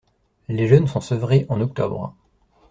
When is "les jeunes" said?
0.47-0.87